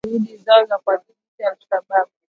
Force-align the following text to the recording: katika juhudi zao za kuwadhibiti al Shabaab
katika 0.03 0.17
juhudi 0.21 0.37
zao 0.37 0.65
za 0.65 0.77
kuwadhibiti 0.77 1.43
al 1.49 1.55
Shabaab 1.69 2.07